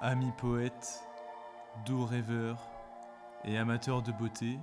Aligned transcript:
Amis 0.00 0.32
poètes, 0.32 1.08
doux 1.86 2.04
rêveurs 2.04 2.60
et 3.44 3.56
amateurs 3.56 4.02
de 4.02 4.12
beauté, 4.12 4.58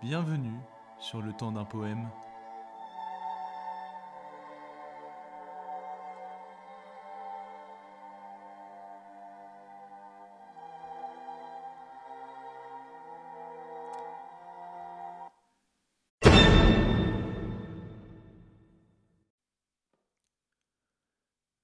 bienvenue 0.00 0.58
sur 0.98 1.20
le 1.20 1.32
temps 1.34 1.52
d'un 1.52 1.64
poème. 1.64 2.08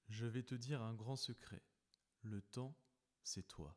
Je 0.09 0.27
vais 0.27 0.43
te 0.43 0.53
dire 0.53 0.83
un 0.83 0.93
grand 0.93 1.15
secret. 1.15 1.63
Le 2.23 2.41
temps, 2.41 2.77
c'est 3.23 3.47
toi. 3.47 3.75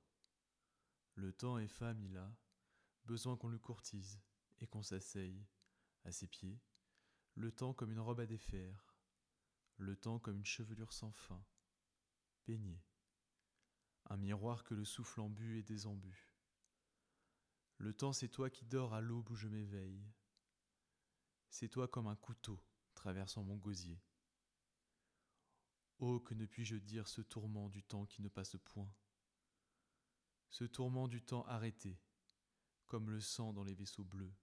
Le 1.14 1.32
temps 1.32 1.58
est 1.58 1.68
femme, 1.68 2.02
il 2.02 2.16
a 2.18 2.36
besoin 3.04 3.36
qu'on 3.36 3.48
le 3.48 3.58
courtise 3.58 4.20
et 4.60 4.66
qu'on 4.66 4.82
s'asseye 4.82 5.46
à 6.04 6.12
ses 6.12 6.26
pieds. 6.26 6.60
Le 7.34 7.50
temps 7.50 7.72
comme 7.72 7.90
une 7.90 8.00
robe 8.00 8.20
à 8.20 8.26
défaire. 8.26 8.94
Le 9.78 9.96
temps 9.96 10.18
comme 10.18 10.36
une 10.36 10.44
chevelure 10.44 10.92
sans 10.92 11.12
fin. 11.12 11.42
Peignée. 12.44 12.84
Un 14.06 14.18
miroir 14.18 14.64
que 14.64 14.74
le 14.74 14.84
souffle 14.84 15.20
embue 15.20 15.58
et 15.58 15.62
désembue. 15.62 16.30
Le 17.78 17.94
temps, 17.94 18.12
c'est 18.12 18.28
toi 18.28 18.50
qui 18.50 18.66
dors 18.66 18.92
à 18.92 19.00
l'aube 19.00 19.30
où 19.30 19.36
je 19.36 19.48
m'éveille. 19.48 20.06
C'est 21.48 21.68
toi 21.68 21.88
comme 21.88 22.06
un 22.06 22.16
couteau 22.16 22.62
traversant 22.94 23.42
mon 23.42 23.56
gosier. 23.56 24.00
Oh, 25.98 26.20
que 26.20 26.34
ne 26.34 26.46
puis-je 26.46 26.76
dire 26.76 27.08
ce 27.08 27.20
tourment 27.20 27.68
du 27.68 27.82
temps 27.82 28.06
qui 28.06 28.22
ne 28.22 28.28
passe 28.28 28.56
point? 28.64 28.92
Ce 30.50 30.64
tourment 30.64 31.08
du 31.08 31.22
temps 31.22 31.44
arrêté, 31.46 32.00
comme 32.86 33.10
le 33.10 33.20
sang 33.20 33.52
dans 33.52 33.64
les 33.64 33.74
vaisseaux 33.74 34.04
bleus. 34.04 34.34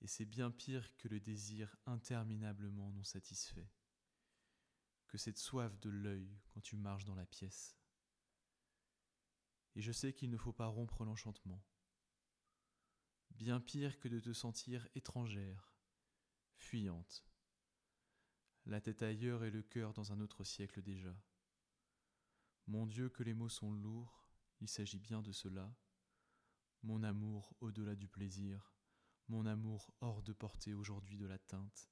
Et 0.00 0.06
c'est 0.06 0.24
bien 0.24 0.50
pire 0.50 0.96
que 0.96 1.08
le 1.08 1.20
désir 1.20 1.76
interminablement 1.86 2.90
non 2.92 3.04
satisfait, 3.04 3.70
que 5.08 5.18
cette 5.18 5.38
soif 5.38 5.78
de 5.80 5.90
l'œil 5.90 6.38
quand 6.50 6.60
tu 6.60 6.76
marches 6.76 7.04
dans 7.04 7.14
la 7.14 7.26
pièce. 7.26 7.76
Et 9.74 9.82
je 9.82 9.92
sais 9.92 10.12
qu'il 10.12 10.30
ne 10.30 10.36
faut 10.36 10.52
pas 10.52 10.66
rompre 10.66 11.04
l'enchantement. 11.04 11.62
Bien 13.30 13.60
pire 13.60 13.98
que 13.98 14.08
de 14.08 14.20
te 14.20 14.32
sentir 14.32 14.88
étrangère, 14.94 15.72
fuyante, 16.56 17.27
la 18.68 18.82
tête 18.82 19.02
ailleurs 19.02 19.44
et 19.44 19.50
le 19.50 19.62
cœur 19.62 19.94
dans 19.94 20.12
un 20.12 20.20
autre 20.20 20.44
siècle 20.44 20.82
déjà. 20.82 21.16
Mon 22.66 22.86
Dieu, 22.86 23.08
que 23.08 23.22
les 23.22 23.32
mots 23.32 23.48
sont 23.48 23.72
lourds, 23.72 24.26
il 24.60 24.68
s'agit 24.68 24.98
bien 24.98 25.22
de 25.22 25.32
cela. 25.32 25.74
Mon 26.82 27.02
amour 27.02 27.56
au-delà 27.60 27.96
du 27.96 28.08
plaisir, 28.08 28.74
mon 29.28 29.46
amour 29.46 29.94
hors 30.00 30.22
de 30.22 30.34
portée 30.34 30.74
aujourd'hui 30.74 31.16
de 31.16 31.26
la 31.26 31.38
teinte, 31.38 31.90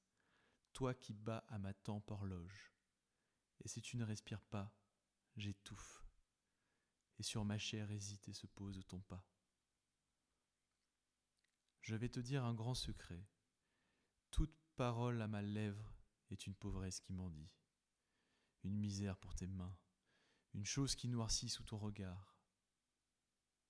toi 0.71 0.93
qui 0.93 1.13
bats 1.13 1.43
à 1.49 1.57
ma 1.57 1.73
tempe 1.73 2.11
horloge. 2.11 2.71
Et 3.63 3.67
si 3.67 3.81
tu 3.81 3.97
ne 3.97 4.03
respires 4.03 4.43
pas, 4.43 4.71
j'étouffe, 5.35 6.05
et 7.17 7.23
sur 7.23 7.43
ma 7.43 7.57
chair 7.57 7.89
hésite 7.89 8.29
et 8.29 8.33
se 8.33 8.45
pose 8.45 8.85
ton 8.87 9.01
pas. 9.01 9.27
Je 11.81 11.95
vais 11.95 12.09
te 12.09 12.19
dire 12.19 12.45
un 12.45 12.53
grand 12.53 12.75
secret. 12.75 13.27
Toute 14.29 14.55
parole 14.75 15.21
à 15.23 15.27
ma 15.27 15.41
lèvre 15.41 15.96
est 16.31 16.47
une 16.47 16.55
pauvresse 16.55 16.99
qui 16.99 17.13
mendie, 17.13 17.51
une 18.63 18.77
misère 18.77 19.17
pour 19.17 19.35
tes 19.35 19.47
mains, 19.47 19.77
une 20.53 20.65
chose 20.65 20.95
qui 20.95 21.07
noircit 21.07 21.49
sous 21.49 21.63
ton 21.63 21.77
regard. 21.77 22.37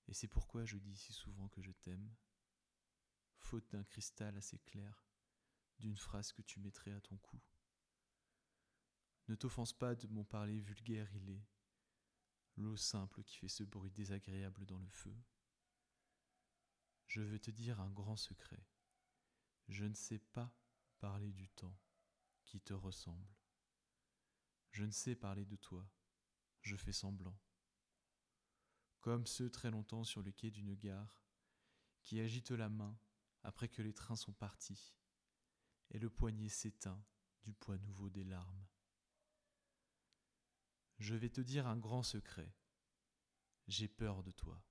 Et 0.06 0.14
c'est 0.14 0.28
pourquoi 0.28 0.64
je 0.64 0.78
dis 0.78 0.96
si 0.96 1.12
souvent 1.12 1.48
que 1.48 1.62
je 1.62 1.72
t'aime, 1.72 2.14
faute 3.38 3.68
d'un 3.70 3.84
cristal 3.84 4.36
assez 4.36 4.58
clair, 4.58 5.06
d'une 5.78 5.96
phrase 5.96 6.32
que 6.32 6.42
tu 6.42 6.60
mettrais 6.60 6.92
à 6.92 7.00
ton 7.00 7.16
cou. 7.18 7.40
Ne 9.28 9.34
t'offense 9.34 9.72
pas 9.72 9.94
de 9.94 10.06
mon 10.08 10.24
parler 10.24 10.58
vulgaire, 10.60 11.14
il 11.14 11.30
est 11.30 11.46
l'eau 12.56 12.76
simple 12.76 13.22
qui 13.22 13.36
fait 13.36 13.48
ce 13.48 13.62
bruit 13.62 13.90
désagréable 13.90 14.64
dans 14.66 14.78
le 14.78 14.88
feu. 14.88 15.16
Je 17.06 17.22
veux 17.22 17.38
te 17.38 17.50
dire 17.50 17.80
un 17.80 17.90
grand 17.90 18.16
secret. 18.16 18.66
Je 19.68 19.84
ne 19.84 19.94
sais 19.94 20.18
pas 20.18 20.52
parler 20.98 21.32
du 21.32 21.48
temps 21.48 21.78
qui 22.48 22.60
te 22.60 22.72
ressemble. 22.72 23.36
Je 24.70 24.84
ne 24.84 24.90
sais 24.90 25.14
parler 25.14 25.44
de 25.44 25.56
toi, 25.56 25.86
je 26.62 26.76
fais 26.76 26.92
semblant. 26.94 27.38
Comme 29.00 29.26
ceux 29.26 29.50
très 29.50 29.70
longtemps 29.70 30.04
sur 30.04 30.22
le 30.22 30.32
quai 30.32 30.50
d'une 30.50 30.74
gare, 30.74 31.22
qui 32.02 32.20
agitent 32.20 32.52
la 32.52 32.70
main 32.70 32.98
après 33.42 33.68
que 33.68 33.82
les 33.82 33.92
trains 33.92 34.16
sont 34.16 34.32
partis, 34.32 34.96
et 35.90 35.98
le 35.98 36.08
poignet 36.08 36.48
s'éteint 36.48 37.04
du 37.42 37.52
poids 37.52 37.76
nouveau 37.76 38.08
des 38.08 38.24
larmes. 38.24 38.66
Je 40.98 41.14
vais 41.14 41.30
te 41.30 41.42
dire 41.42 41.66
un 41.66 41.76
grand 41.76 42.02
secret. 42.02 42.52
J'ai 43.66 43.88
peur 43.88 44.22
de 44.22 44.30
toi. 44.30 44.64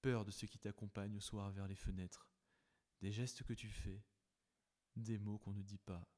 Peur 0.00 0.24
de 0.24 0.30
ce 0.30 0.46
qui 0.46 0.60
t'accompagne 0.60 1.16
au 1.16 1.20
soir 1.20 1.50
vers 1.50 1.66
les 1.66 1.74
fenêtres, 1.74 2.30
des 3.00 3.10
gestes 3.10 3.42
que 3.42 3.52
tu 3.52 3.68
fais, 3.68 4.02
des 4.94 5.18
mots 5.18 5.38
qu'on 5.38 5.52
ne 5.52 5.62
dit 5.62 5.78
pas, 5.78 6.08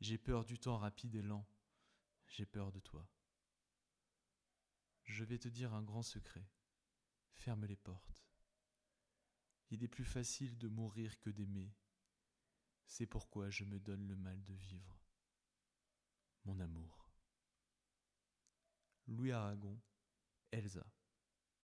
j'ai 0.00 0.18
peur 0.18 0.44
du 0.44 0.58
temps 0.58 0.78
rapide 0.78 1.14
et 1.14 1.22
lent. 1.22 1.46
J'ai 2.28 2.44
peur 2.46 2.70
de 2.70 2.80
toi. 2.80 3.08
Je 5.04 5.24
vais 5.24 5.38
te 5.38 5.48
dire 5.48 5.72
un 5.72 5.82
grand 5.82 6.02
secret. 6.02 6.46
Ferme 7.32 7.64
les 7.64 7.76
portes. 7.76 8.26
Il 9.70 9.82
est 9.82 9.88
plus 9.88 10.04
facile 10.04 10.58
de 10.58 10.68
mourir 10.68 11.18
que 11.18 11.30
d'aimer. 11.30 11.74
C'est 12.86 13.06
pourquoi 13.06 13.50
je 13.50 13.64
me 13.64 13.80
donne 13.80 14.06
le 14.06 14.16
mal 14.16 14.42
de 14.44 14.54
vivre. 14.54 15.02
Mon 16.44 16.60
amour. 16.60 17.10
Louis 19.06 19.32
Aragon, 19.32 19.80
Elsa. 20.52 20.86